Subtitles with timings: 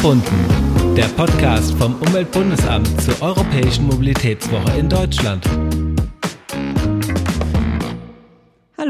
[0.00, 5.44] Verbunden, der Podcast vom Umweltbundesamt zur Europäischen Mobilitätswoche in Deutschland.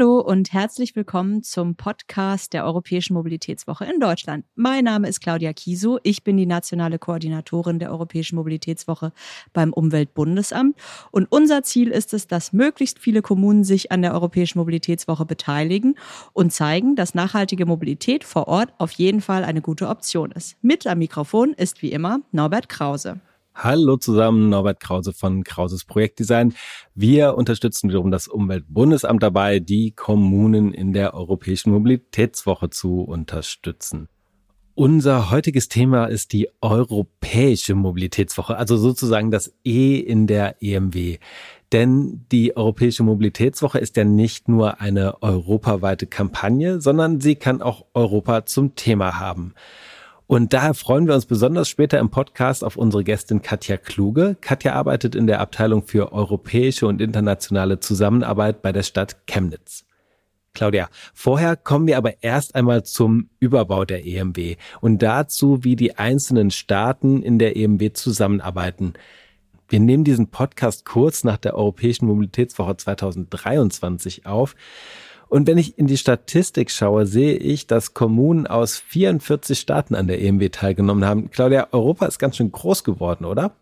[0.01, 4.45] Hallo und herzlich willkommen zum Podcast der Europäischen Mobilitätswoche in Deutschland.
[4.55, 5.99] Mein Name ist Claudia Kiso.
[6.01, 9.13] Ich bin die nationale Koordinatorin der Europäischen Mobilitätswoche
[9.53, 10.75] beim Umweltbundesamt.
[11.11, 15.93] Und unser Ziel ist es, dass möglichst viele Kommunen sich an der Europäischen Mobilitätswoche beteiligen
[16.33, 20.57] und zeigen, dass nachhaltige Mobilität vor Ort auf jeden Fall eine gute Option ist.
[20.63, 23.21] Mit am Mikrofon ist wie immer Norbert Krause.
[23.53, 26.53] Hallo zusammen, Norbert Krause von Krauses Projektdesign.
[26.95, 34.07] Wir unterstützen wiederum das Umweltbundesamt dabei, die Kommunen in der Europäischen Mobilitätswoche zu unterstützen.
[34.73, 41.17] Unser heutiges Thema ist die Europäische Mobilitätswoche, also sozusagen das E in der EMW.
[41.73, 47.85] Denn die Europäische Mobilitätswoche ist ja nicht nur eine europaweite Kampagne, sondern sie kann auch
[47.93, 49.53] Europa zum Thema haben.
[50.31, 54.37] Und daher freuen wir uns besonders später im Podcast auf unsere Gästin Katja Kluge.
[54.39, 59.83] Katja arbeitet in der Abteilung für europäische und internationale Zusammenarbeit bei der Stadt Chemnitz.
[60.53, 65.97] Claudia, vorher kommen wir aber erst einmal zum Überbau der EMW und dazu, wie die
[65.97, 68.93] einzelnen Staaten in der EMW zusammenarbeiten.
[69.67, 74.55] Wir nehmen diesen Podcast kurz nach der Europäischen Mobilitätswoche 2023 auf.
[75.31, 80.07] Und wenn ich in die Statistik schaue, sehe ich, dass Kommunen aus 44 Staaten an
[80.07, 81.31] der EMW teilgenommen haben.
[81.31, 83.55] Claudia, Europa ist ganz schön groß geworden, oder?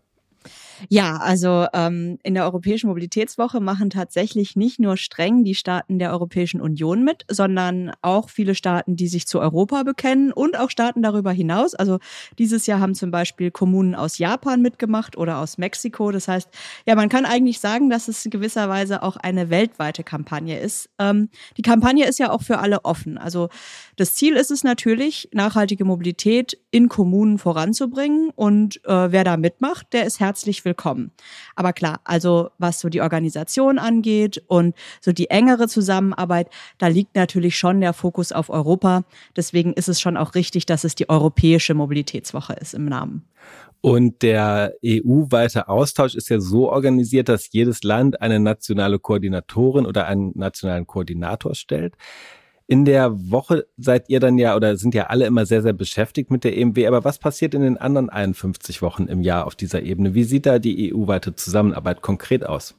[0.88, 6.10] Ja, also ähm, in der Europäischen Mobilitätswoche machen tatsächlich nicht nur streng die Staaten der
[6.12, 11.02] Europäischen Union mit, sondern auch viele Staaten, die sich zu Europa bekennen und auch Staaten
[11.02, 11.74] darüber hinaus.
[11.74, 11.98] Also
[12.38, 16.10] dieses Jahr haben zum Beispiel Kommunen aus Japan mitgemacht oder aus Mexiko.
[16.10, 16.48] Das heißt,
[16.86, 20.88] ja, man kann eigentlich sagen, dass es in gewisser Weise auch eine weltweite Kampagne ist.
[20.98, 23.18] Ähm, die Kampagne ist ja auch für alle offen.
[23.18, 23.48] Also
[23.96, 29.92] das Ziel ist es natürlich, nachhaltige Mobilität in Kommunen voranzubringen und äh, wer da mitmacht,
[29.92, 31.10] der ist herzlich willkommen willkommen.
[31.56, 36.48] Aber klar, also was so die Organisation angeht und so die engere Zusammenarbeit,
[36.78, 39.02] da liegt natürlich schon der Fokus auf Europa.
[39.34, 43.24] Deswegen ist es schon auch richtig, dass es die Europäische Mobilitätswoche ist im Namen.
[43.80, 50.06] Und der EU-weite Austausch ist ja so organisiert, dass jedes Land eine nationale Koordinatorin oder
[50.06, 51.94] einen nationalen Koordinator stellt.
[52.70, 56.30] In der Woche seid ihr dann ja oder sind ja alle immer sehr, sehr beschäftigt
[56.30, 56.86] mit der EMW.
[56.86, 60.14] Aber was passiert in den anderen 51 Wochen im Jahr auf dieser Ebene?
[60.14, 62.76] Wie sieht da die EU-weite Zusammenarbeit konkret aus?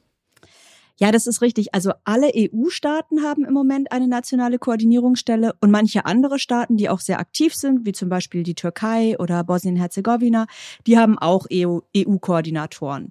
[0.98, 1.74] Ja, das ist richtig.
[1.74, 7.00] Also alle EU-Staaten haben im Moment eine nationale Koordinierungsstelle und manche andere Staaten, die auch
[7.00, 10.46] sehr aktiv sind, wie zum Beispiel die Türkei oder Bosnien-Herzegowina,
[10.86, 13.08] die haben auch EU-Koordinatoren.
[13.08, 13.10] E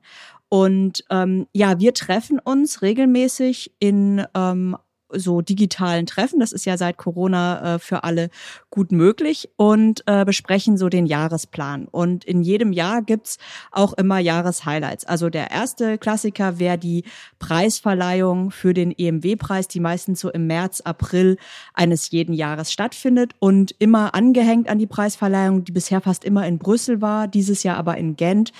[0.49, 4.77] und ähm, ja, wir treffen uns regelmäßig in ähm,
[5.13, 6.39] so digitalen Treffen.
[6.39, 8.29] Das ist ja seit Corona äh, für alle
[8.69, 11.87] gut möglich und äh, besprechen so den Jahresplan.
[11.89, 13.37] Und in jedem Jahr gibt's
[13.71, 15.05] auch immer Jahreshighlights.
[15.05, 17.03] Also der erste Klassiker wäre die
[17.39, 21.37] Preisverleihung für den EMW-Preis, die meistens so im März, April
[21.73, 26.57] eines jeden Jahres stattfindet und immer angehängt an die Preisverleihung, die bisher fast immer in
[26.57, 28.51] Brüssel war, dieses Jahr aber in Gent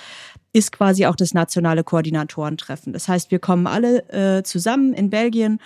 [0.52, 2.92] ist quasi auch das nationale Koordinatorentreffen.
[2.92, 5.60] Das heißt, wir kommen alle äh, zusammen in Belgien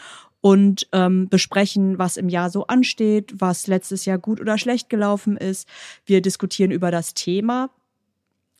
[0.46, 5.36] und ähm, besprechen, was im Jahr so ansteht, was letztes Jahr gut oder schlecht gelaufen
[5.36, 5.66] ist.
[6.04, 7.70] Wir diskutieren über das Thema.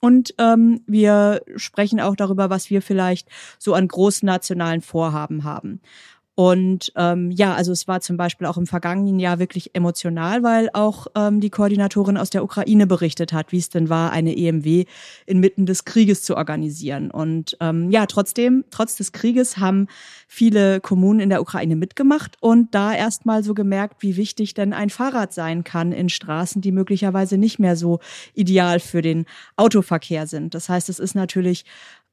[0.01, 3.29] Und ähm, wir sprechen auch darüber, was wir vielleicht
[3.61, 5.81] so an großen nationalen Vorhaben haben.
[6.37, 10.69] Und ähm, ja, also es war zum Beispiel auch im vergangenen Jahr wirklich emotional, weil
[10.75, 14.85] auch ähm, die Koordinatorin aus der Ukraine berichtet hat, wie es denn war, eine EMW
[15.25, 17.11] inmitten des Krieges zu organisieren.
[17.11, 19.87] Und ähm, ja, trotzdem, trotz des Krieges haben
[20.29, 24.91] viele Kommunen in der Ukraine mitgemacht und da erstmal so gemerkt, wie wichtig denn ein
[24.91, 27.99] Fahrrad sein kann in Straßen, die möglicherweise nicht mehr so
[28.35, 29.25] ideal für den
[29.57, 30.55] Autoverkehr sind.
[30.55, 31.65] Das heißt, es ist natürlich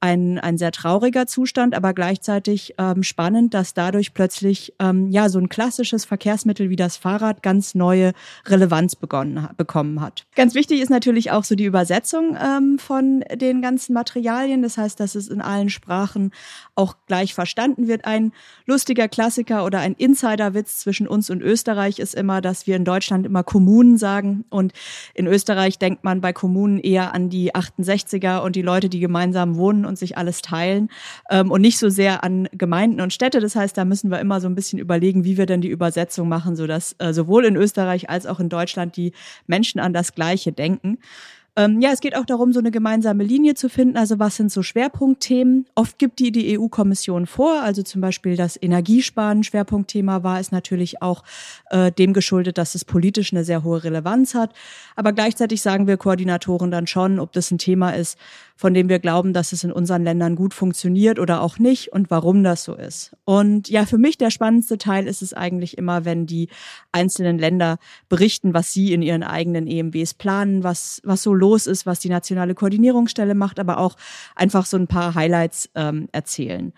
[0.03, 5.39] ein, ein sehr trauriger Zustand, aber gleichzeitig ähm, spannend, dass dadurch plötzlich ähm, ja so
[5.39, 8.11] ein klassisches Verkehrsmittel wie das Fahrrad ganz neue
[8.45, 10.25] Relevanz begonnen, bekommen hat.
[10.35, 14.61] Ganz wichtig ist natürlich auch so die Übersetzung ähm, von den ganzen Materialien.
[14.61, 16.31] Das heißt, dass es in allen Sprachen
[16.75, 18.03] auch gleich verstanden wird.
[18.03, 18.33] Ein
[18.65, 23.25] lustiger Klassiker oder ein Insiderwitz zwischen uns und Österreich ist immer, dass wir in Deutschland
[23.25, 24.73] immer Kommunen sagen und
[25.13, 29.55] in Österreich denkt man bei Kommunen eher an die 68er und die Leute, die gemeinsam
[29.55, 30.89] wohnen und sich alles teilen
[31.29, 33.39] ähm, und nicht so sehr an Gemeinden und Städte.
[33.39, 36.27] Das heißt, da müssen wir immer so ein bisschen überlegen, wie wir denn die Übersetzung
[36.27, 39.13] machen, sodass äh, sowohl in Österreich als auch in Deutschland die
[39.45, 40.97] Menschen an das Gleiche denken.
[41.55, 43.95] Ähm, ja, es geht auch darum, so eine gemeinsame Linie zu finden.
[43.95, 45.67] Also was sind so Schwerpunktthemen?
[45.75, 47.61] Oft gibt die die EU-Kommission vor.
[47.61, 51.23] Also zum Beispiel das Energiesparen Schwerpunktthema war, ist natürlich auch
[51.69, 54.51] äh, dem geschuldet, dass es politisch eine sehr hohe Relevanz hat.
[54.95, 58.17] Aber gleichzeitig sagen wir Koordinatoren dann schon, ob das ein Thema ist,
[58.55, 62.09] von dem wir glauben, dass es in unseren Ländern gut funktioniert oder auch nicht und
[62.09, 63.15] warum das so ist.
[63.25, 66.49] Und ja, für mich der spannendste Teil ist es eigentlich immer, wenn die
[66.91, 67.77] einzelnen Länder
[68.09, 72.09] berichten, was sie in ihren eigenen EMWs planen, was, was so los ist, was die
[72.09, 73.95] nationale Koordinierungsstelle macht, aber auch
[74.35, 76.71] einfach so ein paar Highlights ähm, erzählen.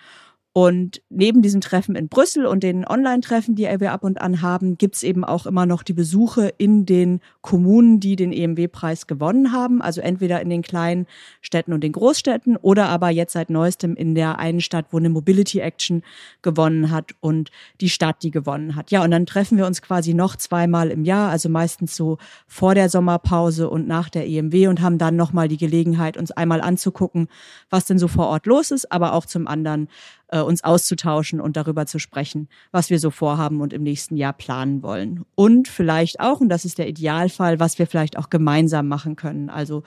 [0.57, 4.77] Und neben diesen Treffen in Brüssel und den Online-Treffen, die wir ab und an haben,
[4.77, 9.81] gibt's eben auch immer noch die Besuche in den Kommunen, die den EMW-Preis gewonnen haben.
[9.81, 11.07] Also entweder in den kleinen
[11.41, 15.09] Städten und den Großstädten oder aber jetzt seit neuestem in der einen Stadt, wo eine
[15.09, 16.03] Mobility Action
[16.41, 18.91] gewonnen hat und die Stadt, die gewonnen hat.
[18.91, 22.17] Ja, und dann treffen wir uns quasi noch zweimal im Jahr, also meistens so
[22.47, 26.61] vor der Sommerpause und nach der EMW und haben dann nochmal die Gelegenheit, uns einmal
[26.61, 27.27] anzugucken,
[27.69, 29.89] was denn so vor Ort los ist, aber auch zum anderen
[30.30, 34.33] äh, uns auszutauschen und darüber zu sprechen, was wir so vorhaben und im nächsten Jahr
[34.33, 35.25] planen wollen.
[35.36, 39.50] Und vielleicht auch, und das ist der Idealfall, was wir vielleicht auch gemeinsam machen können.
[39.50, 39.83] Also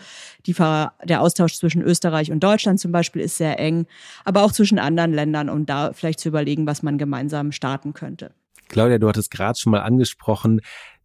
[0.47, 3.87] die, der Austausch zwischen Österreich und Deutschland zum Beispiel ist sehr eng,
[4.25, 8.33] aber auch zwischen anderen Ländern, um da vielleicht zu überlegen, was man gemeinsam starten könnte.
[8.69, 10.61] Claudia, du hattest gerade schon mal angesprochen,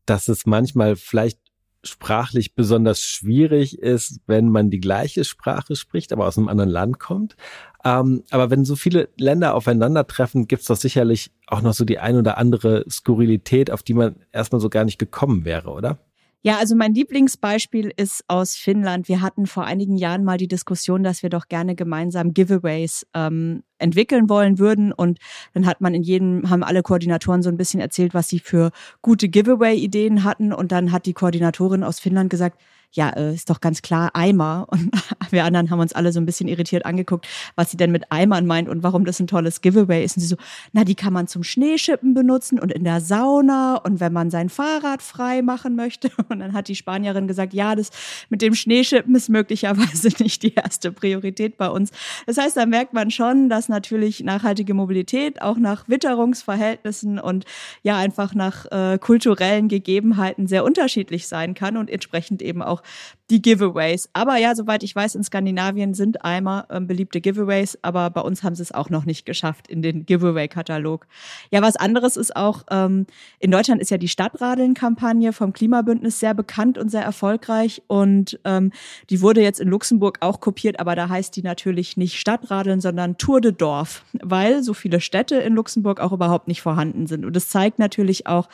[0.06, 1.40] dass es manchmal vielleicht
[1.84, 7.00] sprachlich besonders schwierig ist, wenn man die gleiche Sprache spricht, aber aus einem anderen Land
[7.00, 7.36] kommt.
[7.84, 12.16] Ähm, aber wenn so viele Länder aufeinandertreffen, gibt's doch sicherlich auch noch so die ein
[12.16, 16.00] oder andere Skurrilität, auf die man erstmal so gar nicht gekommen wäre, oder?
[16.46, 19.08] Ja, also mein Lieblingsbeispiel ist aus Finnland.
[19.08, 23.64] Wir hatten vor einigen Jahren mal die Diskussion, dass wir doch gerne gemeinsam Giveaways ähm,
[23.78, 24.92] entwickeln wollen würden.
[24.92, 25.20] Und
[25.54, 28.72] dann hat man in jedem, haben alle Koordinatoren so ein bisschen erzählt, was sie für
[29.02, 30.52] gute Giveaway-Ideen hatten.
[30.52, 32.60] Und dann hat die Koordinatorin aus Finnland gesagt,
[32.94, 34.68] ja, äh, ist doch ganz klar Eimer.
[34.69, 34.92] Und
[35.31, 38.45] wir anderen haben uns alle so ein bisschen irritiert angeguckt, was sie denn mit Eimern
[38.45, 40.18] meint und warum das ein tolles Giveaway ist.
[40.18, 40.36] Und sie so,
[40.74, 44.50] na, die kann man zum Schneeschippen benutzen und in der Sauna und wenn man sein
[44.50, 46.10] Fahrrad frei machen möchte.
[46.30, 47.90] Und dann hat die Spanierin gesagt, ja, das
[48.30, 51.92] mit dem Schneeschippen ist möglicherweise nicht die erste Priorität bei uns.
[52.25, 57.46] Das heißt, da merkt man schon, dass natürlich nachhaltige Mobilität auch nach Witterungsverhältnissen und
[57.81, 62.83] ja einfach nach äh, kulturellen Gegebenheiten sehr unterschiedlich sein kann und entsprechend eben auch
[63.30, 64.10] die Giveaways.
[64.14, 68.44] Aber ja, soweit ich weiß, in Skandinavien sind Eimer ähm, beliebte Giveaways, aber bei uns
[68.44, 71.08] haben sie es auch noch nicht geschafft in den Giveaway-Katalog.
[71.50, 73.08] Ja, was anderes ist auch, ähm,
[73.40, 78.72] in Deutschland ist ja die Stadtradeln-Kampagne vom Klimabündnis sehr bekannt und sehr erfolgreich und ähm,
[79.10, 83.18] die wurde jetzt in Luxemburg auch kopiert, aber da heißt die natürlich nicht Stadtradeln, sondern
[83.18, 87.26] Tour de Dorf, weil so viele Städte in Luxemburg auch überhaupt nicht vorhanden sind.
[87.26, 88.50] Und es zeigt natürlich auch,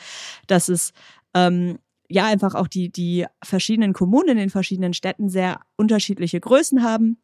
[0.46, 0.92] dass es
[1.34, 1.78] ähm,
[2.10, 7.18] ja einfach auch die, die verschiedenen Kommunen in den verschiedenen Städten sehr unterschiedliche Größen haben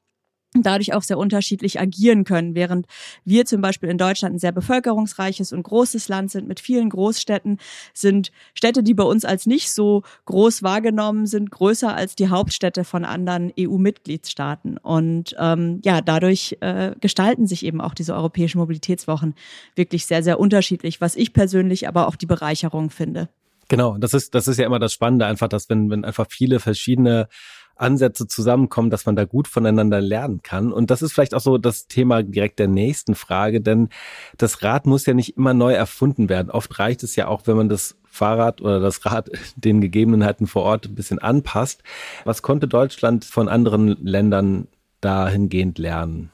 [0.62, 2.86] dadurch auch sehr unterschiedlich agieren können, während
[3.24, 7.58] wir zum Beispiel in Deutschland ein sehr bevölkerungsreiches und großes Land sind mit vielen Großstädten,
[7.92, 12.84] sind Städte, die bei uns als nicht so groß wahrgenommen sind, größer als die Hauptstädte
[12.84, 14.78] von anderen EU-Mitgliedstaaten.
[14.78, 19.34] Und ähm, ja, dadurch äh, gestalten sich eben auch diese europäischen Mobilitätswochen
[19.74, 23.28] wirklich sehr, sehr unterschiedlich, was ich persönlich aber auch die Bereicherung finde.
[23.68, 26.60] Genau, das ist, das ist ja immer das Spannende, einfach, dass wenn, wenn einfach viele
[26.60, 27.28] verschiedene
[27.76, 30.72] Ansätze zusammenkommen, dass man da gut voneinander lernen kann.
[30.72, 33.90] Und das ist vielleicht auch so das Thema direkt der nächsten Frage, denn
[34.38, 36.50] das Rad muss ja nicht immer neu erfunden werden.
[36.50, 40.62] Oft reicht es ja auch, wenn man das Fahrrad oder das Rad den Gegebenheiten vor
[40.62, 41.82] Ort ein bisschen anpasst.
[42.24, 44.68] Was konnte Deutschland von anderen Ländern
[45.00, 46.32] dahingehend lernen?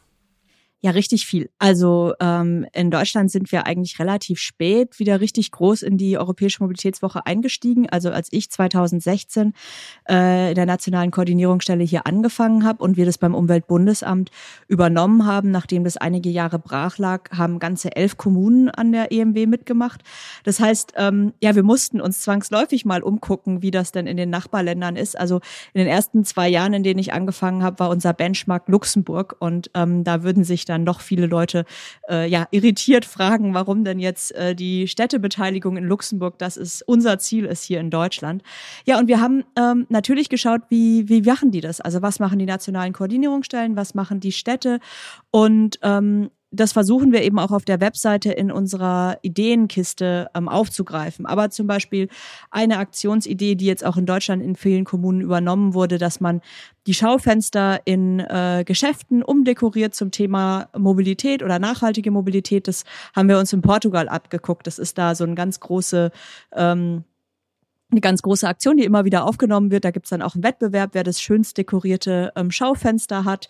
[0.85, 1.49] Ja, richtig viel.
[1.61, 6.61] Also ähm, in Deutschland sind wir eigentlich relativ spät wieder richtig groß in die Europäische
[6.61, 7.89] Mobilitätswoche eingestiegen.
[7.89, 9.53] Also als ich 2016
[10.09, 14.33] äh, in der nationalen Koordinierungsstelle hier angefangen habe und wir das beim Umweltbundesamt
[14.67, 19.47] übernommen haben, nachdem das einige Jahre brach lag, haben ganze elf Kommunen an der EMW
[19.47, 20.03] mitgemacht.
[20.43, 24.31] Das heißt, ähm, ja, wir mussten uns zwangsläufig mal umgucken, wie das denn in den
[24.31, 25.17] Nachbarländern ist.
[25.17, 25.37] Also
[25.75, 29.71] in den ersten zwei Jahren, in denen ich angefangen habe, war unser Benchmark Luxemburg und
[29.75, 31.64] ähm, da würden sich doch viele Leute
[32.09, 37.19] äh, ja irritiert fragen, warum denn jetzt äh, die Städtebeteiligung in Luxemburg, das ist unser
[37.19, 38.43] Ziel ist hier in Deutschland.
[38.85, 41.81] Ja, und wir haben ähm, natürlich geschaut, wie wie machen die das?
[41.81, 44.81] Also was machen die nationalen Koordinierungsstellen, was machen die Städte
[45.31, 51.25] und ähm, das versuchen wir eben auch auf der Webseite in unserer Ideenkiste ähm, aufzugreifen.
[51.25, 52.09] Aber zum Beispiel
[52.50, 56.42] eine Aktionsidee, die jetzt auch in Deutschland in vielen Kommunen übernommen wurde, dass man
[56.87, 62.68] die Schaufenster in äh, Geschäften umdekoriert zum Thema Mobilität oder nachhaltige Mobilität.
[62.68, 62.85] Das
[63.16, 64.66] haben wir uns in Portugal abgeguckt.
[64.66, 66.11] Das ist da so ein ganz große
[66.54, 67.04] ähm,
[67.92, 69.84] eine ganz große Aktion, die immer wieder aufgenommen wird.
[69.84, 73.49] Da gibt's dann auch einen Wettbewerb, wer das schönst dekorierte ähm, Schaufenster hat.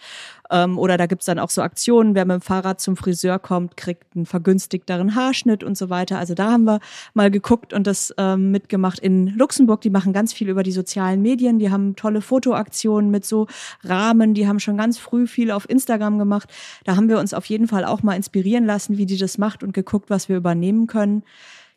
[0.50, 3.76] Ähm, oder da gibt's dann auch so Aktionen, wer mit dem Fahrrad zum Friseur kommt,
[3.76, 6.18] kriegt einen vergünstigteren Haarschnitt und so weiter.
[6.18, 6.80] Also da haben wir
[7.14, 9.80] mal geguckt und das ähm, mitgemacht in Luxemburg.
[9.80, 11.58] Die machen ganz viel über die sozialen Medien.
[11.58, 13.46] Die haben tolle Fotoaktionen mit so
[13.82, 14.34] Rahmen.
[14.34, 16.50] Die haben schon ganz früh viel auf Instagram gemacht.
[16.84, 19.62] Da haben wir uns auf jeden Fall auch mal inspirieren lassen, wie die das macht
[19.62, 21.22] und geguckt, was wir übernehmen können.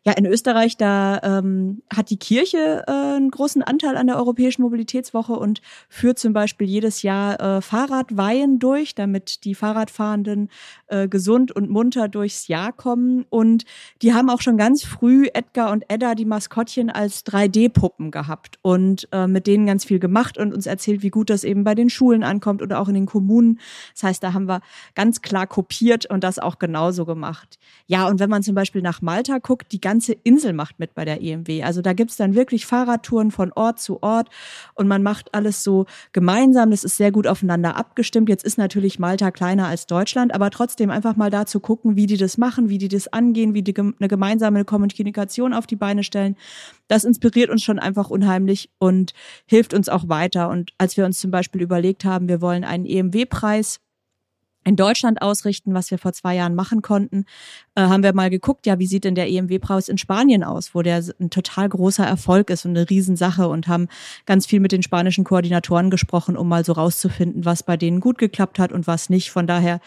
[0.06, 4.62] Ja, in Österreich, da ähm, hat die Kirche äh, einen großen Anteil an der Europäischen
[4.62, 10.48] Mobilitätswoche und führt zum Beispiel jedes Jahr äh, Fahrradweihen durch, damit die Fahrradfahrenden
[10.86, 13.26] äh, gesund und munter durchs Jahr kommen.
[13.30, 13.64] Und
[14.00, 19.08] die haben auch schon ganz früh Edgar und Edda, die Maskottchen, als 3D-Puppen gehabt und
[19.10, 21.90] äh, mit denen ganz viel gemacht und uns erzählt, wie gut das eben bei den
[21.90, 23.58] Schulen ankommt oder auch in den Kommunen.
[23.94, 24.60] Das heißt, da haben wir
[24.94, 27.58] ganz klar kopiert und das auch genauso gemacht.
[27.88, 31.06] Ja, und wenn man zum Beispiel nach Malta guckt, die ganze Insel macht mit bei
[31.06, 31.62] der EMW.
[31.62, 34.28] Also da gibt's dann wirklich Fahrradtouren von Ort zu Ort
[34.74, 36.70] und man macht alles so gemeinsam.
[36.70, 38.28] Das ist sehr gut aufeinander abgestimmt.
[38.28, 42.04] Jetzt ist natürlich Malta kleiner als Deutschland, aber trotzdem einfach mal da zu gucken, wie
[42.04, 46.04] die das machen, wie die das angehen, wie die eine gemeinsame Kommunikation auf die Beine
[46.04, 46.36] stellen.
[46.88, 49.14] Das inspiriert uns schon einfach unheimlich und
[49.46, 50.50] hilft uns auch weiter.
[50.50, 53.80] Und als wir uns zum Beispiel überlegt haben, wir wollen einen EMW-Preis
[54.66, 57.24] in Deutschland ausrichten, was wir vor zwei Jahren machen konnten,
[57.76, 60.82] äh, haben wir mal geguckt, ja, wie sieht denn der EMW-Preis in Spanien aus, wo
[60.82, 63.88] der ein total großer Erfolg ist und eine Riesensache und haben
[64.26, 68.18] ganz viel mit den spanischen Koordinatoren gesprochen, um mal so rauszufinden, was bei denen gut
[68.18, 69.30] geklappt hat und was nicht.
[69.30, 69.80] Von daher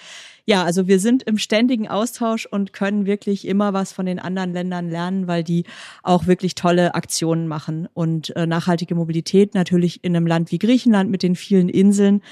[0.50, 4.52] ja, also wir sind im ständigen Austausch und können wirklich immer was von den anderen
[4.52, 5.66] Ländern lernen, weil die
[6.02, 7.88] auch wirklich tolle Aktionen machen.
[7.94, 12.24] Und äh, nachhaltige Mobilität natürlich in einem Land wie Griechenland mit den vielen Inseln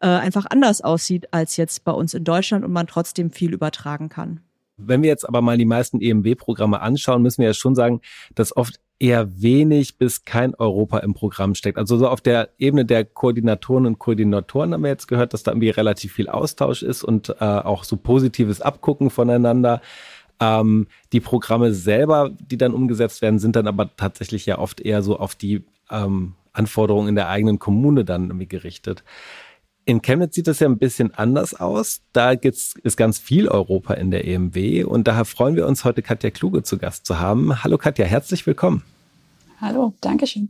[0.00, 4.08] äh, einfach anders aussieht als jetzt bei uns in Deutschland und man trotzdem viel übertragen
[4.08, 4.40] kann.
[4.78, 8.00] Wenn wir jetzt aber mal die meisten EMW-Programme anschauen, müssen wir ja schon sagen,
[8.34, 11.78] dass oft eher wenig bis kein Europa im Programm steckt.
[11.78, 15.50] Also so auf der Ebene der Koordinatoren und Koordinatoren haben wir jetzt gehört, dass da
[15.50, 19.82] irgendwie relativ viel Austausch ist und äh, auch so positives Abgucken voneinander.
[20.40, 25.02] Ähm, die Programme selber, die dann umgesetzt werden, sind dann aber tatsächlich ja oft eher
[25.02, 29.04] so auf die ähm, Anforderungen in der eigenen Kommune dann irgendwie gerichtet.
[29.88, 32.00] In Chemnitz sieht das ja ein bisschen anders aus.
[32.12, 36.02] Da gibt's, ist ganz viel Europa in der EMW und daher freuen wir uns heute
[36.02, 37.62] Katja Kluge zu Gast zu haben.
[37.62, 38.82] Hallo Katja, herzlich willkommen.
[39.60, 40.48] Hallo, Dankeschön.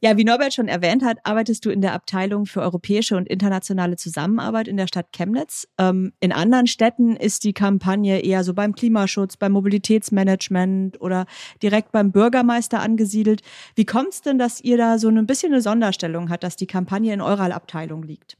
[0.00, 3.94] Ja, wie Norbert schon erwähnt hat, arbeitest du in der Abteilung für europäische und internationale
[3.94, 5.68] Zusammenarbeit in der Stadt Chemnitz.
[5.78, 11.26] Ähm, in anderen Städten ist die Kampagne eher so beim Klimaschutz, beim Mobilitätsmanagement oder
[11.62, 13.42] direkt beim Bürgermeister angesiedelt.
[13.76, 16.66] Wie kommt es denn, dass ihr da so ein bisschen eine Sonderstellung hat, dass die
[16.66, 18.36] Kampagne in eurer Abteilung liegt?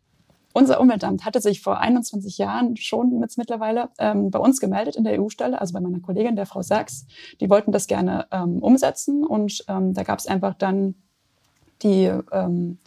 [0.56, 5.02] Unser Umweltamt hatte sich vor 21 Jahren schon mit mittlerweile ähm, bei uns gemeldet in
[5.02, 7.06] der EU-Stelle, also bei meiner Kollegin, der Frau Sachs.
[7.40, 10.94] Die wollten das gerne ähm, umsetzen und ähm, da gab es einfach dann
[11.82, 12.78] die, ähm,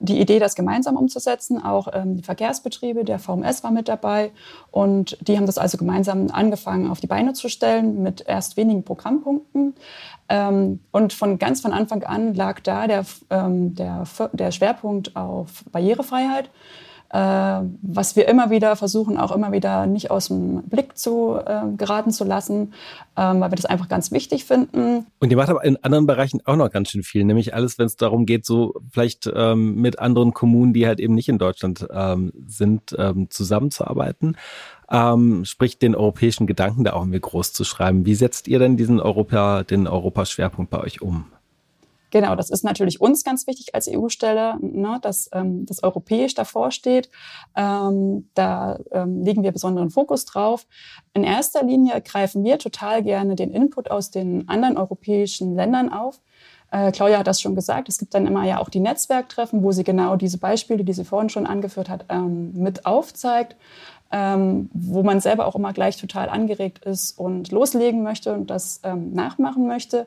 [0.00, 1.62] die Idee, das gemeinsam umzusetzen.
[1.62, 4.32] Auch ähm, die Verkehrsbetriebe, der VMS war mit dabei
[4.72, 8.82] und die haben das also gemeinsam angefangen auf die Beine zu stellen mit erst wenigen
[8.82, 9.76] Programmpunkten.
[10.28, 16.50] Ähm, und von ganz von Anfang an lag da der, der, der Schwerpunkt auf Barrierefreiheit
[17.10, 22.10] was wir immer wieder versuchen, auch immer wieder nicht aus dem Blick zu äh, geraten
[22.10, 22.72] zu lassen,
[23.16, 25.06] ähm, weil wir das einfach ganz wichtig finden.
[25.20, 27.86] Und ihr macht aber in anderen Bereichen auch noch ganz schön viel, nämlich alles, wenn
[27.86, 31.86] es darum geht, so vielleicht ähm, mit anderen Kommunen, die halt eben nicht in Deutschland
[31.90, 34.36] ähm, sind, ähm, zusammenzuarbeiten.
[34.90, 38.06] Ähm, sprich den europäischen Gedanken da auch irgendwie groß zu schreiben.
[38.06, 41.26] Wie setzt ihr denn diesen Europa, den Europaschwerpunkt bei euch um?
[42.16, 46.70] Genau, das ist natürlich uns ganz wichtig als EU-Stelle, ne, dass ähm, das europäisch davor
[46.70, 47.10] steht.
[47.54, 50.66] Ähm, da ähm, legen wir besonderen Fokus drauf.
[51.12, 56.22] In erster Linie greifen wir total gerne den Input aus den anderen europäischen Ländern auf.
[56.70, 57.90] Äh, Claudia hat das schon gesagt.
[57.90, 61.04] Es gibt dann immer ja auch die Netzwerktreffen, wo sie genau diese Beispiele, die sie
[61.04, 63.56] vorhin schon angeführt hat, ähm, mit aufzeigt.
[64.12, 68.80] Ähm, wo man selber auch immer gleich total angeregt ist und loslegen möchte und das
[68.84, 70.06] ähm, nachmachen möchte.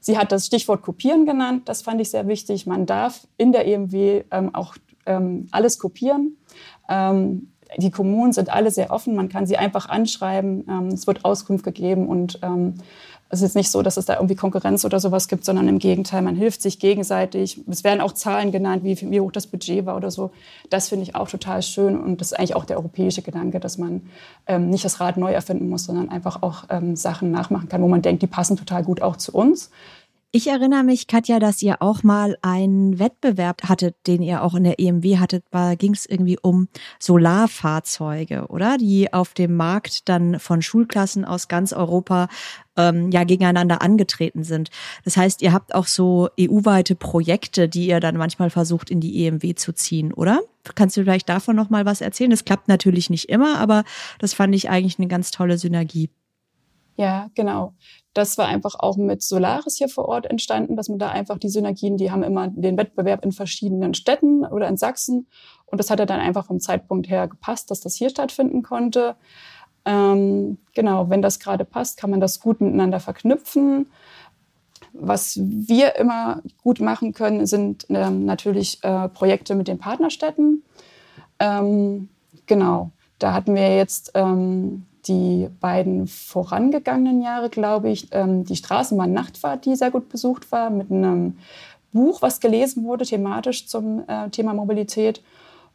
[0.00, 1.68] Sie hat das Stichwort Kopieren genannt.
[1.68, 2.66] Das fand ich sehr wichtig.
[2.66, 4.76] Man darf in der EMW ähm, auch
[5.06, 6.36] ähm, alles kopieren.
[6.88, 9.14] Ähm, die Kommunen sind alle sehr offen.
[9.14, 10.64] Man kann sie einfach anschreiben.
[10.68, 12.38] Ähm, es wird Auskunft gegeben und
[13.30, 16.22] es ist nicht so, dass es da irgendwie Konkurrenz oder sowas gibt, sondern im Gegenteil,
[16.22, 17.60] man hilft sich gegenseitig.
[17.68, 20.30] Es werden auch Zahlen genannt, wie, wie hoch das Budget war oder so.
[20.70, 23.76] Das finde ich auch total schön und das ist eigentlich auch der europäische Gedanke, dass
[23.76, 24.02] man
[24.46, 27.88] ähm, nicht das Rad neu erfinden muss, sondern einfach auch ähm, Sachen nachmachen kann, wo
[27.88, 29.70] man denkt, die passen total gut auch zu uns.
[30.30, 34.64] Ich erinnere mich, Katja, dass ihr auch mal einen Wettbewerb hattet, den ihr auch in
[34.64, 35.42] der EMW hattet.
[35.50, 36.68] Da ging es irgendwie um
[36.98, 38.76] Solarfahrzeuge, oder?
[38.76, 42.28] Die auf dem Markt dann von Schulklassen aus ganz Europa
[42.76, 44.68] ähm, ja gegeneinander angetreten sind.
[45.02, 49.24] Das heißt, ihr habt auch so EU-weite Projekte, die ihr dann manchmal versucht in die
[49.24, 50.42] EMW zu ziehen, oder?
[50.74, 52.30] Kannst du vielleicht davon noch mal was erzählen?
[52.30, 53.82] Das klappt natürlich nicht immer, aber
[54.18, 56.10] das fand ich eigentlich eine ganz tolle Synergie.
[56.98, 57.74] Ja, genau.
[58.12, 61.48] Das war einfach auch mit Solaris hier vor Ort entstanden, dass man da einfach die
[61.48, 65.28] Synergien, die haben immer den Wettbewerb in verschiedenen Städten oder in Sachsen.
[65.66, 69.14] Und das hat ja dann einfach vom Zeitpunkt her gepasst, dass das hier stattfinden konnte.
[69.84, 73.86] Ähm, genau, wenn das gerade passt, kann man das gut miteinander verknüpfen.
[74.92, 80.64] Was wir immer gut machen können, sind ähm, natürlich äh, Projekte mit den Partnerstädten.
[81.38, 82.08] Ähm,
[82.46, 82.90] genau,
[83.20, 89.76] da hatten wir jetzt ähm, die beiden vorangegangenen Jahre, glaube ich, ähm, die Straßenbahn-Nachtfahrt, die
[89.76, 91.38] sehr gut besucht war, mit einem
[91.92, 95.22] Buch, was gelesen wurde, thematisch zum äh, Thema Mobilität.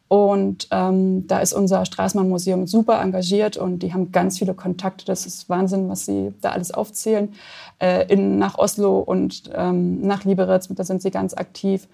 [0.08, 5.06] Und ähm, da ist unser Straßenbahnmuseum super engagiert und die haben ganz viele Kontakte.
[5.06, 7.34] Das ist Wahnsinn, was sie da alles aufzählen.
[7.80, 11.88] Äh, in, nach Oslo und ähm, nach Liberec, da sind sie ganz aktiv.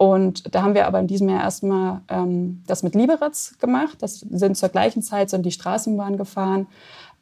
[0.00, 3.98] Und da haben wir aber in diesem Jahr erstmal ähm, das mit Liberec gemacht.
[4.00, 6.68] Das sind zur gleichen Zeit sind die Straßenbahn gefahren.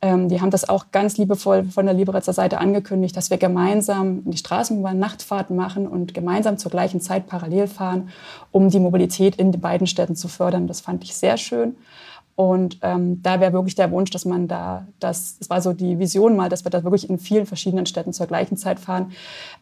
[0.01, 4.23] Ähm, die haben das auch ganz liebevoll von der Liberezer Seite angekündigt, dass wir gemeinsam
[4.31, 8.11] die Straßenbahn Nachtfahrt machen und gemeinsam zur gleichen Zeit parallel fahren,
[8.53, 10.69] um die Mobilität in den beiden Städten zu fördern.
[10.69, 11.75] Das fand ich sehr schön.
[12.39, 15.99] Und ähm, da wäre wirklich der Wunsch, dass man da, das, das war so die
[15.99, 19.11] Vision mal, dass wir da wirklich in vielen verschiedenen Städten zur gleichen Zeit fahren.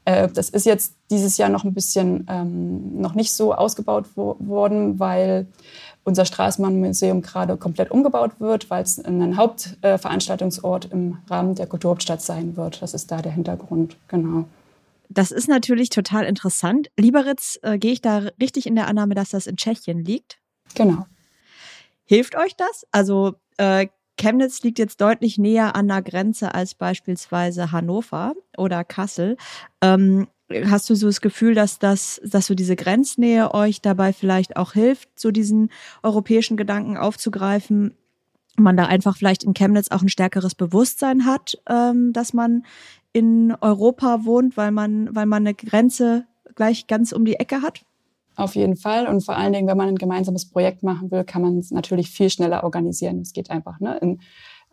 [0.05, 4.37] Äh, das ist jetzt dieses Jahr noch ein bisschen ähm, noch nicht so ausgebaut wo,
[4.41, 5.47] worden, weil
[6.05, 12.21] unser Straßenbahnmuseum gerade komplett umgebaut wird, weil es ein Hauptveranstaltungsort äh, im Rahmen der Kulturhauptstadt
[12.21, 12.83] sein wird.
[12.83, 14.45] Das ist da der Hintergrund, genau.
[15.09, 16.89] Das ist natürlich total interessant.
[16.99, 20.37] Lieberitz, äh, gehe ich da richtig in der Annahme, dass das in Tschechien liegt?
[20.75, 21.07] Genau.
[22.07, 22.87] Hilft euch das?
[22.93, 29.37] Also äh, Chemnitz liegt jetzt deutlich näher an der Grenze als beispielsweise Hannover oder Kassel.
[29.83, 30.27] Ähm,
[30.65, 34.73] hast du so das Gefühl, dass das, dass so diese Grenznähe euch dabei vielleicht auch
[34.73, 35.71] hilft, so diesen
[36.03, 37.95] europäischen Gedanken aufzugreifen?
[38.57, 42.65] Man da einfach vielleicht in Chemnitz auch ein stärkeres Bewusstsein hat, ähm, dass man
[43.13, 47.85] in Europa wohnt, weil man, weil man eine Grenze gleich ganz um die Ecke hat?
[48.37, 49.07] Auf jeden Fall.
[49.07, 52.11] Und vor allen Dingen, wenn man ein gemeinsames Projekt machen will, kann man es natürlich
[52.11, 53.21] viel schneller organisieren.
[53.21, 53.81] Es geht einfach.
[53.81, 53.97] Ne?
[54.03, 54.21] In,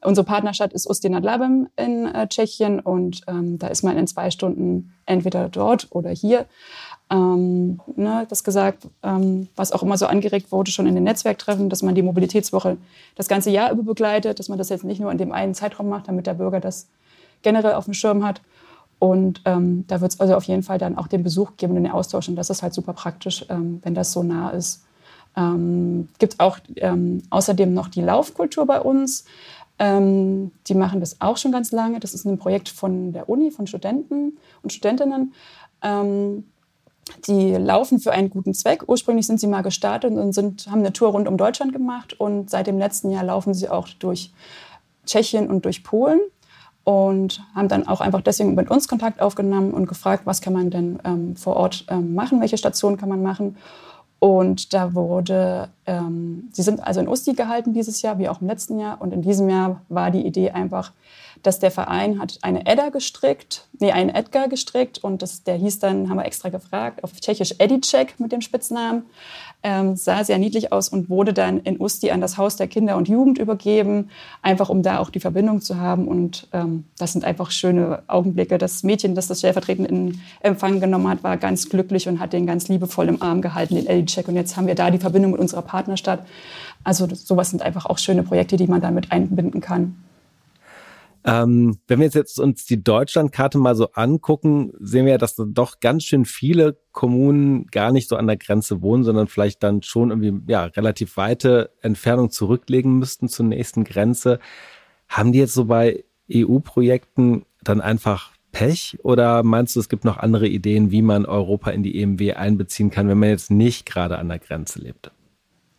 [0.03, 4.31] unsere Partnerstadt ist Ustina Labem in äh, Tschechien und ähm, da ist man in zwei
[4.31, 6.45] Stunden entweder dort oder hier.
[7.09, 11.69] Ähm, ne, das gesagt, ähm, was auch immer so angeregt wurde, schon in den Netzwerktreffen,
[11.69, 12.77] dass man die Mobilitätswoche
[13.15, 15.89] das ganze Jahr über begleitet, dass man das jetzt nicht nur in dem einen Zeitraum
[15.89, 16.89] macht, damit der Bürger das
[17.41, 18.41] generell auf dem Schirm hat.
[19.03, 21.83] Und ähm, da wird es also auf jeden Fall dann auch den Besuch geben und
[21.83, 22.29] den Austausch.
[22.29, 24.85] Und das ist halt super praktisch, ähm, wenn das so nah ist.
[25.35, 29.25] Ähm, gibt auch ähm, außerdem noch die Laufkultur bei uns.
[29.77, 31.99] Ähm, die machen das auch schon ganz lange.
[31.99, 35.33] Das ist ein Projekt von der Uni, von Studenten und Studentinnen.
[35.81, 36.45] Ähm,
[37.27, 38.85] die laufen für einen guten Zweck.
[38.87, 42.17] Ursprünglich sind sie mal gestartet und sind, haben eine Tour rund um Deutschland gemacht.
[42.17, 44.31] Und seit dem letzten Jahr laufen sie auch durch
[45.05, 46.21] Tschechien und durch Polen
[46.83, 50.69] und haben dann auch einfach deswegen mit uns Kontakt aufgenommen und gefragt, was kann man
[50.69, 53.57] denn ähm, vor Ort ähm, machen, welche Stationen kann man machen.
[54.19, 58.47] Und da wurde, ähm, sie sind also in Usti gehalten dieses Jahr, wie auch im
[58.47, 59.01] letzten Jahr.
[59.01, 60.93] Und in diesem Jahr war die Idee einfach,
[61.41, 65.79] dass der Verein hat eine Edda gestrickt, nee, einen Edgar gestrickt und das, der hieß
[65.79, 69.03] dann, haben wir extra gefragt, auf Tschechisch Edicek mit dem Spitznamen
[69.63, 72.97] ähm, sah sehr niedlich aus und wurde dann in Usti an das Haus der Kinder
[72.97, 74.09] und Jugend übergeben,
[74.41, 76.07] einfach um da auch die Verbindung zu haben.
[76.07, 78.57] Und ähm, das sind einfach schöne Augenblicke.
[78.57, 82.45] Das Mädchen, das das stellvertretend in Empfang genommen hat, war ganz glücklich und hat den
[82.45, 84.27] ganz liebevoll im Arm gehalten, den Ellie-Check.
[84.27, 86.25] Und jetzt haben wir da die Verbindung mit unserer Partnerstadt.
[86.83, 89.95] Also sowas sind einfach auch schöne Projekte, die man damit einbinden kann.
[91.25, 95.45] Ähm, wenn wir jetzt uns die Deutschlandkarte mal so angucken, sehen wir ja, dass da
[95.47, 99.81] doch ganz schön viele Kommunen gar nicht so an der Grenze wohnen, sondern vielleicht dann
[99.83, 104.39] schon irgendwie ja relativ weite Entfernung zurücklegen müssten zur nächsten Grenze.
[105.07, 110.17] Haben die jetzt so bei EU-Projekten dann einfach Pech oder meinst du, es gibt noch
[110.17, 114.17] andere Ideen, wie man Europa in die EMW einbeziehen kann, wenn man jetzt nicht gerade
[114.19, 115.11] an der Grenze lebt?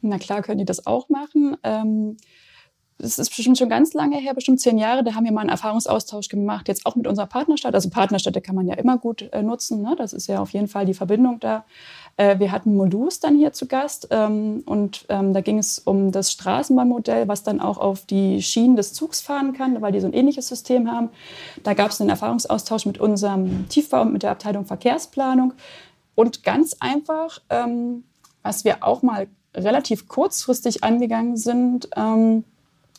[0.00, 1.56] Na klar, können die das auch machen.
[1.62, 2.16] Ähm
[3.04, 5.50] das ist bestimmt schon ganz lange her, bestimmt zehn Jahre, da haben wir mal einen
[5.50, 7.74] Erfahrungsaustausch gemacht, jetzt auch mit unserer Partnerstadt.
[7.74, 9.94] Also Partnerstädte kann man ja immer gut äh, nutzen, ne?
[9.96, 11.64] das ist ja auf jeden Fall die Verbindung da.
[12.16, 16.12] Äh, wir hatten Modus dann hier zu Gast ähm, und ähm, da ging es um
[16.12, 20.06] das Straßenbahnmodell, was dann auch auf die Schienen des Zugs fahren kann, weil die so
[20.06, 21.10] ein ähnliches System haben.
[21.62, 25.52] Da gab es einen Erfahrungsaustausch mit unserem Tiefbau und mit der Abteilung Verkehrsplanung.
[26.14, 28.04] Und ganz einfach, ähm,
[28.42, 32.44] was wir auch mal relativ kurzfristig angegangen sind, ähm,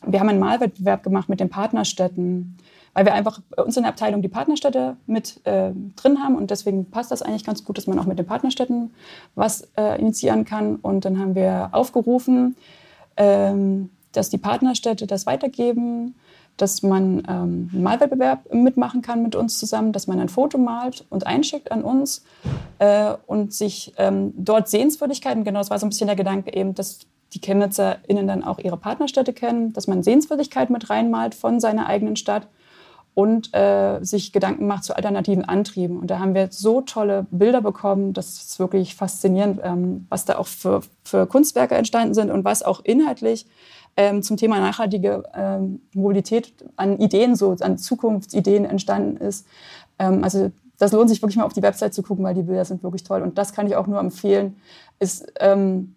[0.07, 2.57] wir haben einen Malwettbewerb gemacht mit den Partnerstädten
[2.95, 6.49] weil wir einfach bei uns in der Abteilung die Partnerstädte mit äh, drin haben und
[6.49, 8.93] deswegen passt das eigentlich ganz gut, dass man auch mit den Partnerstädten
[9.35, 10.77] was äh, initiieren kann.
[10.77, 12.55] Und dann haben wir aufgerufen,
[13.17, 16.15] ähm, dass die Partnerstädte das weitergeben,
[16.55, 21.05] dass man ähm, einen Malwettbewerb mitmachen kann mit uns zusammen, dass man ein Foto malt
[21.09, 22.23] und einschickt an uns
[22.79, 26.73] äh, und sich ähm, dort Sehenswürdigkeiten, genau das war so ein bisschen der Gedanke eben,
[26.73, 31.87] dass die ChemnitzerInnen dann auch ihre Partnerstädte kennen, dass man Sehenswürdigkeiten mit reinmalt von seiner
[31.87, 32.47] eigenen Stadt
[33.13, 35.99] und äh, sich Gedanken macht zu alternativen Antrieben.
[35.99, 40.37] Und da haben wir so tolle Bilder bekommen, das ist wirklich faszinierend, ähm, was da
[40.37, 43.45] auch für, für Kunstwerke entstanden sind und was auch inhaltlich
[43.97, 49.47] ähm, zum Thema nachhaltige ähm, Mobilität an Ideen, so an Zukunftsideen entstanden ist.
[49.99, 52.65] Ähm, also das lohnt sich wirklich mal auf die Website zu gucken, weil die Bilder
[52.65, 53.21] sind wirklich toll.
[53.21, 54.57] Und das kann ich auch nur empfehlen.
[54.99, 55.95] Ist, ähm,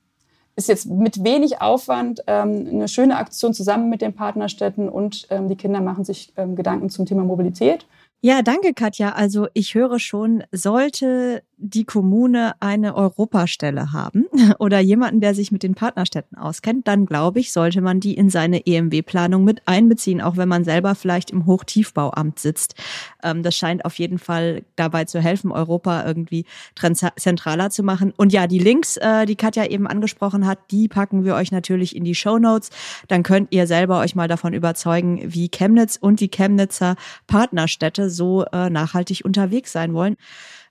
[0.59, 5.49] ist jetzt mit wenig Aufwand ähm, eine schöne Aktion zusammen mit den Partnerstädten und ähm,
[5.49, 7.87] die Kinder machen sich ähm, Gedanken zum Thema Mobilität.
[8.21, 9.13] Ja, danke, Katja.
[9.13, 14.27] Also ich höre schon, sollte die Kommune eine Europastelle haben
[14.59, 18.31] oder jemanden, der sich mit den Partnerstädten auskennt, dann glaube ich, sollte man die in
[18.31, 22.75] seine EMW-Planung mit einbeziehen, auch wenn man selber vielleicht im Hochtiefbauamt sitzt.
[23.23, 26.45] Ähm, das scheint auf jeden Fall dabei zu helfen, Europa irgendwie
[26.77, 28.13] zentraler zu machen.
[28.17, 31.97] Und ja, die Links, äh, die Katja eben angesprochen hat, die packen wir euch natürlich
[31.97, 32.71] in die Show Notes.
[33.09, 36.95] Dann könnt ihr selber euch mal davon überzeugen, wie Chemnitz und die Chemnitzer
[37.27, 40.17] Partnerstädte so äh, nachhaltig unterwegs sein wollen.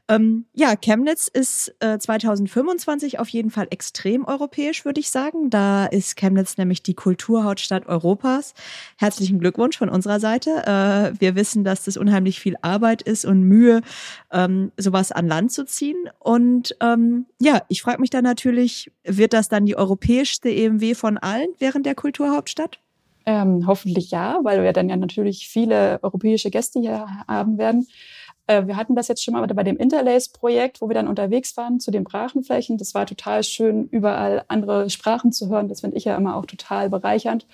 [0.10, 5.50] Ähm, ja, Chemnitz ist äh, 2025 auf jeden Fall extrem europäisch, würde ich sagen.
[5.50, 8.54] Da ist Chemnitz nämlich die Kulturhauptstadt Europas.
[8.98, 10.64] Herzlichen Glückwunsch von unserer Seite.
[10.66, 13.82] Äh, wir wissen, dass das unheimlich viel Arbeit ist und Mühe,
[14.32, 16.10] ähm, sowas an Land zu ziehen.
[16.20, 21.18] Und ähm, ja, ich frage mich dann natürlich, wird das dann die europäischste EMW von
[21.18, 22.80] allen während der Kulturhauptstadt?
[23.28, 27.86] Ähm, hoffentlich ja, weil wir dann ja natürlich viele europäische Gäste hier haben werden.
[28.48, 31.82] Äh, wir hatten das jetzt schon mal bei dem Interlace-Projekt, wo wir dann unterwegs waren
[31.82, 32.78] zu den Brachenflächen.
[32.78, 35.68] Das war total schön, überall andere Sprachen zu hören.
[35.68, 37.46] Das finde ich ja immer auch total bereichernd.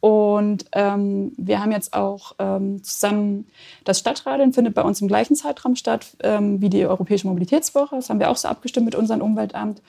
[0.00, 3.46] Und ähm, wir haben jetzt auch ähm, zusammen
[3.84, 7.96] das Stadtradeln findet bei uns im gleichen Zeitraum statt ähm, wie die Europäische Mobilitätswoche.
[7.96, 9.80] Das haben wir auch so abgestimmt mit unserem Umweltamt.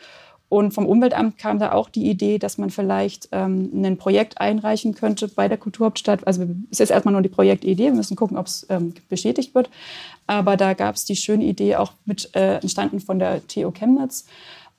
[0.50, 4.96] Und vom Umweltamt kam da auch die Idee, dass man vielleicht ähm, ein Projekt einreichen
[4.96, 6.26] könnte bei der Kulturhauptstadt.
[6.26, 9.70] Also es ist erstmal nur die Projektidee, wir müssen gucken, ob es ähm, bestätigt wird.
[10.26, 14.26] Aber da gab es die schöne Idee, auch mit äh, entstanden von der TU Chemnitz,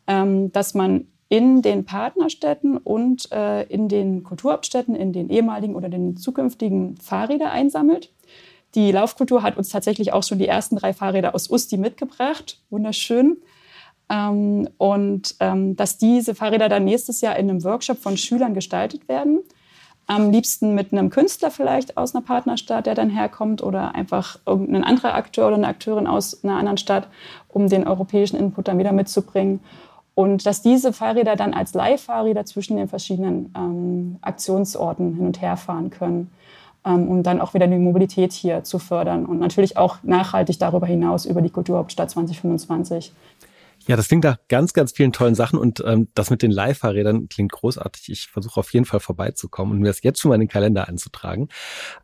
[0.07, 5.90] ähm, dass man in den Partnerstädten und äh, in den Kulturhauptstädten, in den ehemaligen oder
[5.90, 8.11] den zukünftigen Fahrräder einsammelt.
[8.74, 12.59] Die Laufkultur hat uns tatsächlich auch schon die ersten drei Fahrräder aus Usti mitgebracht.
[12.70, 13.37] Wunderschön.
[14.11, 19.09] Ähm, und ähm, dass diese Fahrräder dann nächstes Jahr in einem Workshop von Schülern gestaltet
[19.09, 19.40] werden.
[20.07, 24.83] Am liebsten mit einem Künstler vielleicht aus einer Partnerstadt, der dann herkommt, oder einfach irgendein
[24.83, 27.09] anderer Akteur oder eine Akteurin aus einer anderen Stadt,
[27.49, 29.61] um den europäischen Input dann wieder mitzubringen.
[30.14, 35.57] Und dass diese Fahrräder dann als Leihfahrräder zwischen den verschiedenen ähm, Aktionsorten hin und her
[35.57, 36.31] fahren können,
[36.85, 40.87] ähm, um dann auch wieder die Mobilität hier zu fördern und natürlich auch nachhaltig darüber
[40.87, 43.12] hinaus über die Kulturhauptstadt 2025.
[43.88, 47.31] Ja, das klingt nach ganz, ganz vielen tollen Sachen und ähm, das mit den Leihfahrrädern
[47.31, 48.11] klingt großartig.
[48.11, 50.88] Ich versuche auf jeden Fall vorbeizukommen und mir das jetzt schon mal in den Kalender
[50.88, 51.48] einzutragen.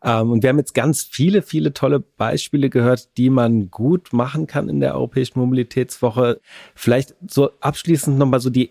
[0.02, 4.46] Ähm, und wir haben jetzt ganz viele, viele tolle Beispiele gehört, die man gut machen
[4.46, 6.40] kann in der Europäischen Mobilitätswoche.
[6.74, 8.70] Vielleicht so abschließend nochmal so die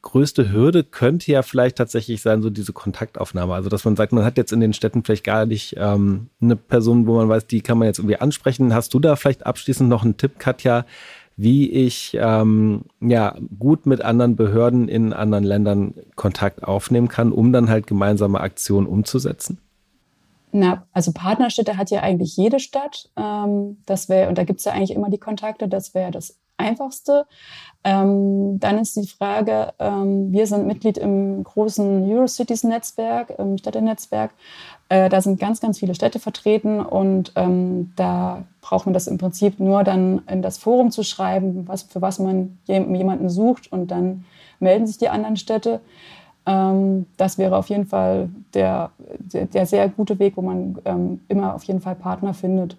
[0.00, 3.54] größte Hürde könnte ja vielleicht tatsächlich sein, so diese Kontaktaufnahme.
[3.54, 6.56] Also, dass man sagt, man hat jetzt in den Städten vielleicht gar nicht ähm, eine
[6.56, 8.74] Person, wo man weiß, die kann man jetzt irgendwie ansprechen.
[8.74, 10.84] Hast du da vielleicht abschließend noch einen Tipp, Katja,
[11.36, 17.52] wie ich ähm, ja gut mit anderen Behörden in anderen Ländern Kontakt aufnehmen kann, um
[17.52, 19.58] dann halt gemeinsame Aktionen umzusetzen?
[20.52, 23.10] Na, also Partnerstädte hat ja eigentlich jede Stadt.
[23.16, 26.38] Ähm, das wäre, und da gibt es ja eigentlich immer die Kontakte, das wäre das
[26.56, 27.26] Einfachste.
[27.82, 34.30] Ähm, dann ist die Frage, ähm, wir sind Mitglied im großen Eurocities-Netzwerk, im Städtenetzwerk.
[34.88, 39.18] Äh, da sind ganz, ganz viele Städte vertreten und ähm, da braucht man das im
[39.18, 43.90] Prinzip nur dann in das Forum zu schreiben, was, für was man jemanden sucht und
[43.90, 44.24] dann
[44.60, 45.80] melden sich die anderen Städte.
[46.46, 51.20] Ähm, das wäre auf jeden Fall der, der, der, sehr gute Weg, wo man ähm,
[51.28, 52.76] immer auf jeden Fall Partner findet.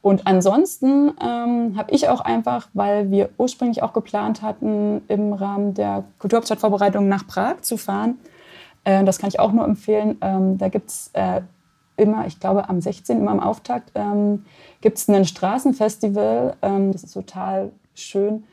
[0.00, 5.74] Und ansonsten ähm, habe ich auch einfach, weil wir ursprünglich auch geplant hatten, im Rahmen
[5.74, 8.18] der Kulturhauptstadtvorbereitung nach Prag zu fahren.
[8.84, 10.16] Äh, das kann ich auch nur empfehlen.
[10.20, 11.40] Ähm, da gibt es äh,
[11.96, 13.18] immer, ich glaube am 16.
[13.18, 14.44] immer am Auftakt, ähm,
[14.80, 16.56] gibt es ein Straßenfestival.
[16.62, 18.44] Ähm, das ist total schön.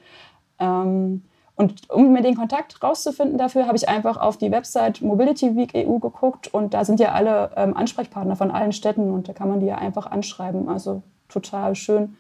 [0.58, 1.22] Ähm,
[1.56, 5.72] und um mir den Kontakt rauszufinden dafür, habe ich einfach auf die Website Mobility Week
[5.74, 9.48] EU geguckt und da sind ja alle ähm, Ansprechpartner von allen Städten und da kann
[9.48, 10.68] man die ja einfach anschreiben.
[10.68, 12.18] Also total schön.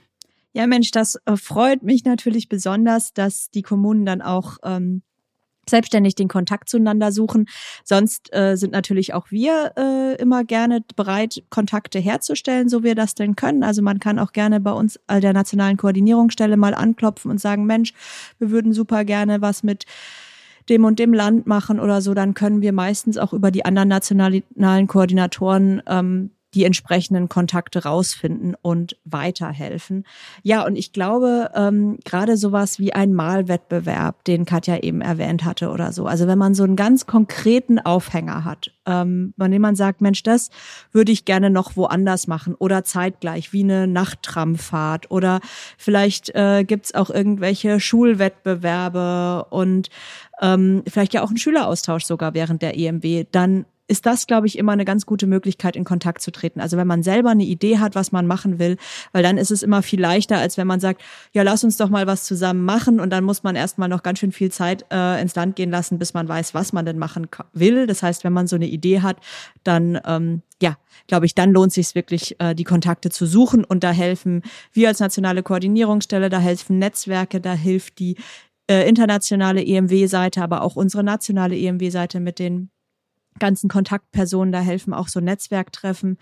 [0.54, 5.02] Ja, Mensch, das äh, freut mich natürlich besonders, dass die Kommunen dann auch ähm,
[5.69, 7.47] selbstständig den Kontakt zueinander suchen.
[7.84, 13.15] Sonst äh, sind natürlich auch wir äh, immer gerne bereit, Kontakte herzustellen, so wir das
[13.15, 13.63] denn können.
[13.63, 17.65] Also man kann auch gerne bei uns all der nationalen Koordinierungsstelle mal anklopfen und sagen,
[17.65, 17.93] Mensch,
[18.39, 19.86] wir würden super gerne was mit
[20.69, 23.89] dem und dem Land machen oder so, dann können wir meistens auch über die anderen
[23.89, 30.05] nationalen Koordinatoren ähm, die entsprechenden Kontakte rausfinden und weiterhelfen.
[30.41, 35.69] Ja, und ich glaube, ähm, gerade sowas wie ein Malwettbewerb, den Katja eben erwähnt hatte
[35.69, 36.05] oder so.
[36.07, 40.23] Also wenn man so einen ganz konkreten Aufhänger hat, ähm, bei dem man sagt, Mensch,
[40.23, 40.49] das
[40.93, 45.41] würde ich gerne noch woanders machen oder zeitgleich wie eine Nachttramfahrt oder
[45.77, 49.89] vielleicht äh, gibt's auch irgendwelche Schulwettbewerbe und
[50.41, 54.58] ähm, vielleicht ja auch ein Schüleraustausch sogar während der EMW, dann ist das, glaube ich,
[54.58, 56.60] immer eine ganz gute Möglichkeit, in Kontakt zu treten.
[56.60, 58.78] Also wenn man selber eine Idee hat, was man machen will,
[59.12, 61.02] weil dann ist es immer viel leichter, als wenn man sagt,
[61.34, 64.19] ja, lass uns doch mal was zusammen machen und dann muss man erstmal noch ganz
[64.19, 67.28] schön viel Zeit äh, ins Land gehen lassen, bis man weiß, was man denn machen
[67.54, 67.86] will.
[67.88, 69.17] Das heißt, wenn man so eine Idee hat,
[69.63, 73.84] dann ähm, ja, glaube ich, dann lohnt sich wirklich, äh, die Kontakte zu suchen und
[73.84, 78.15] da helfen wir als nationale Koordinierungsstelle, da helfen Netzwerke, da hilft die
[78.67, 82.71] äh, internationale EMW-Seite, aber auch unsere nationale EMW-Seite mit den
[83.39, 86.17] ganzen Kontaktpersonen da helfen, auch so Netzwerktreffen.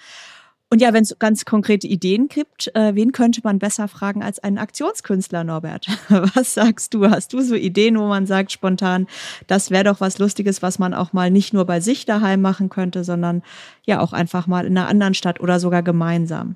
[0.74, 4.40] Und ja, wenn es ganz konkrete Ideen gibt, äh, wen könnte man besser fragen als
[4.40, 5.86] einen Aktionskünstler, Norbert?
[6.34, 7.12] Was sagst du?
[7.12, 9.06] Hast du so Ideen, wo man sagt spontan,
[9.46, 12.70] das wäre doch was Lustiges, was man auch mal nicht nur bei sich daheim machen
[12.70, 13.44] könnte, sondern
[13.86, 16.56] ja auch einfach mal in einer anderen Stadt oder sogar gemeinsam?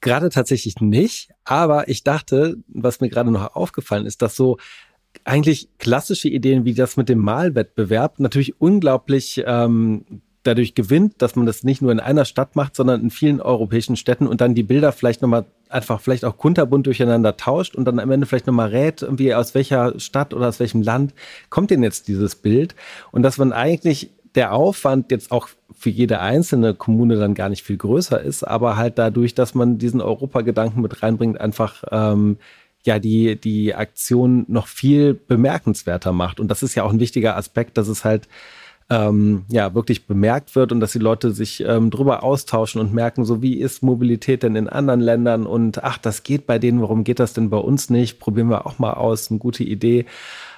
[0.00, 4.56] Gerade tatsächlich nicht, aber ich dachte, was mir gerade noch aufgefallen ist, dass so
[5.28, 10.04] eigentlich klassische Ideen wie das mit dem Malwettbewerb natürlich unglaublich ähm,
[10.42, 13.96] dadurch gewinnt, dass man das nicht nur in einer Stadt macht, sondern in vielen europäischen
[13.96, 17.98] Städten und dann die Bilder vielleicht nochmal einfach vielleicht auch kunterbunt durcheinander tauscht und dann
[17.98, 21.12] am Ende vielleicht nochmal rät, irgendwie aus welcher Stadt oder aus welchem Land
[21.50, 22.74] kommt denn jetzt dieses Bild?
[23.12, 27.64] Und dass man eigentlich der Aufwand jetzt auch für jede einzelne Kommune dann gar nicht
[27.64, 32.38] viel größer ist, aber halt dadurch, dass man diesen Europagedanken mit reinbringt, einfach ähm,
[32.84, 36.40] ja die, die Aktion noch viel bemerkenswerter macht.
[36.40, 38.28] Und das ist ja auch ein wichtiger Aspekt, dass es halt
[38.90, 43.24] ähm, ja wirklich bemerkt wird und dass die Leute sich ähm, drüber austauschen und merken,
[43.24, 47.04] so wie ist Mobilität denn in anderen Ländern und ach, das geht bei denen, warum
[47.04, 48.18] geht das denn bei uns nicht?
[48.18, 50.06] Probieren wir auch mal aus, eine gute Idee.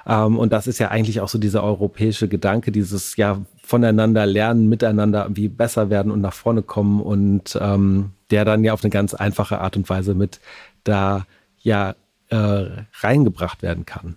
[0.06, 4.68] Ähm, und das ist ja eigentlich auch so dieser europäische Gedanke, dieses ja voneinander lernen,
[4.68, 8.90] miteinander wie besser werden und nach vorne kommen und ähm, der dann ja auf eine
[8.90, 10.40] ganz einfache Art und Weise mit
[10.84, 11.26] da
[11.62, 11.94] ja
[12.30, 14.16] äh, reingebracht werden kann.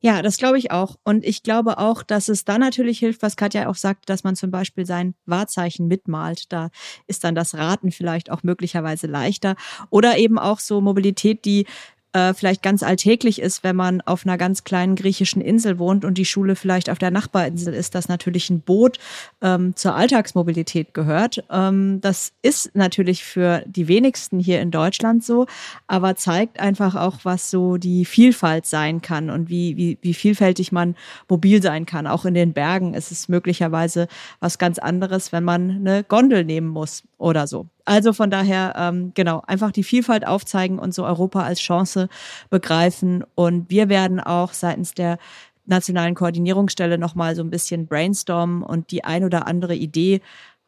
[0.00, 0.96] Ja, das glaube ich auch.
[1.02, 4.36] Und ich glaube auch, dass es da natürlich hilft, was Katja auch sagt, dass man
[4.36, 6.52] zum Beispiel sein Wahrzeichen mitmalt.
[6.52, 6.70] Da
[7.08, 9.56] ist dann das Raten vielleicht auch möglicherweise leichter.
[9.90, 11.66] Oder eben auch so Mobilität, die
[12.12, 16.16] äh, vielleicht ganz alltäglich ist, wenn man auf einer ganz kleinen griechischen Insel wohnt und
[16.16, 18.98] die Schule vielleicht auf der Nachbarinsel ist, dass natürlich ein Boot
[19.42, 21.44] ähm, zur Alltagsmobilität gehört.
[21.50, 25.46] Ähm, das ist natürlich für die wenigsten hier in Deutschland so,
[25.86, 30.72] aber zeigt einfach auch, was so die Vielfalt sein kann und wie, wie, wie vielfältig
[30.72, 30.96] man
[31.28, 32.06] mobil sein kann.
[32.06, 34.08] Auch in den Bergen ist es möglicherweise
[34.40, 37.66] was ganz anderes, wenn man eine Gondel nehmen muss oder so.
[37.84, 42.08] Also von daher, ähm, genau, einfach die Vielfalt aufzeigen und so Europa als Chance
[42.48, 43.24] begreifen.
[43.34, 45.18] Und wir werden auch seitens der
[45.66, 50.22] nationalen Koordinierungsstelle nochmal so ein bisschen brainstormen und die ein oder andere Idee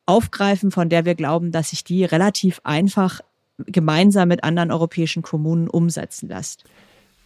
[0.07, 3.21] aufgreifen, von der wir glauben, dass sich die relativ einfach
[3.67, 6.65] gemeinsam mit anderen europäischen Kommunen umsetzen lässt.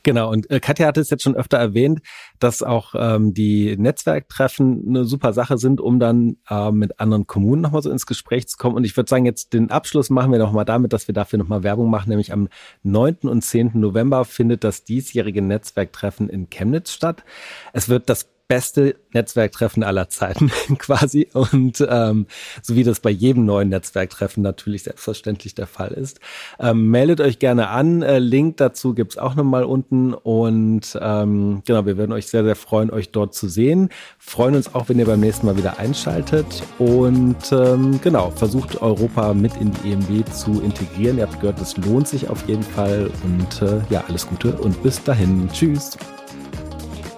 [0.04, 2.00] Genau, und äh, Katja hat es jetzt schon öfter erwähnt,
[2.38, 7.62] dass auch ähm, die Netzwerktreffen eine super Sache sind, um dann äh, mit anderen Kommunen
[7.62, 8.76] nochmal so ins Gespräch zu kommen.
[8.76, 11.62] Und ich würde sagen, jetzt den Abschluss machen wir nochmal damit, dass wir dafür nochmal
[11.62, 12.48] Werbung machen, nämlich am
[12.82, 13.20] 9.
[13.22, 13.70] und 10.
[13.74, 17.24] November findet das diesjährige Netzwerktreffen in Chemnitz statt.
[17.72, 22.26] Es wird das beste Netzwerktreffen aller Zeiten quasi und ähm,
[22.62, 26.20] so wie das bei jedem neuen Netzwerktreffen natürlich selbstverständlich der Fall ist.
[26.58, 31.86] Ähm, meldet euch gerne an, äh, Link dazu gibt's auch nochmal unten und ähm, genau,
[31.86, 33.88] wir würden euch sehr, sehr freuen, euch dort zu sehen.
[34.18, 39.32] Freuen uns auch, wenn ihr beim nächsten Mal wieder einschaltet und ähm, genau, versucht Europa
[39.32, 41.18] mit in die EMW zu integrieren.
[41.18, 44.82] Ihr habt gehört, es lohnt sich auf jeden Fall und äh, ja, alles Gute und
[44.82, 45.48] bis dahin.
[45.52, 45.96] Tschüss.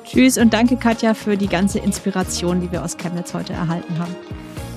[0.06, 4.14] Tschüss und danke Katja für die ganze Inspiration, die wir aus Chemnitz heute erhalten haben.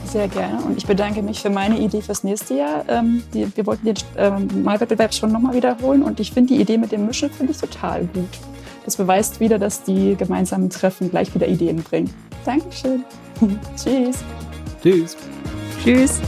[0.05, 0.63] Sehr gerne.
[0.63, 2.83] Und ich bedanke mich für meine Idee fürs nächste Jahr.
[2.87, 6.79] Ähm, die, wir wollten den ähm, Malwettbewerb schon nochmal wiederholen und ich finde die Idee
[6.79, 8.29] mit dem Mischen finde ich total gut.
[8.85, 12.11] Das beweist wieder, dass die gemeinsamen Treffen gleich wieder Ideen bringen.
[12.43, 13.03] Dankeschön.
[13.75, 14.23] Tschüss.
[14.81, 15.15] Tschüss.
[15.83, 16.19] Tschüss.